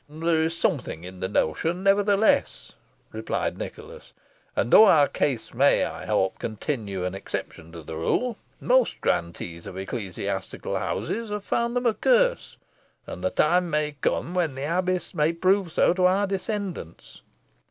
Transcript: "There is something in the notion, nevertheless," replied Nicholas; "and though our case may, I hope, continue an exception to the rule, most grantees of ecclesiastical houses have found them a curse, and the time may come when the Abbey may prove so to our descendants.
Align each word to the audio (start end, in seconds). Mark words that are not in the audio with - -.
"There 0.09 0.41
is 0.41 0.57
something 0.57 1.03
in 1.03 1.19
the 1.19 1.27
notion, 1.27 1.83
nevertheless," 1.83 2.71
replied 3.11 3.59
Nicholas; 3.59 4.13
"and 4.55 4.73
though 4.73 4.85
our 4.87 5.07
case 5.07 5.53
may, 5.53 5.85
I 5.85 6.07
hope, 6.07 6.39
continue 6.39 7.05
an 7.05 7.13
exception 7.13 7.71
to 7.73 7.83
the 7.83 7.95
rule, 7.95 8.39
most 8.59 8.99
grantees 8.99 9.67
of 9.67 9.77
ecclesiastical 9.77 10.79
houses 10.79 11.29
have 11.29 11.43
found 11.43 11.75
them 11.75 11.85
a 11.85 11.93
curse, 11.93 12.57
and 13.05 13.23
the 13.23 13.29
time 13.29 13.69
may 13.69 13.91
come 14.01 14.33
when 14.33 14.55
the 14.55 14.63
Abbey 14.63 14.97
may 15.13 15.33
prove 15.33 15.71
so 15.71 15.93
to 15.93 16.05
our 16.07 16.25
descendants. 16.25 17.21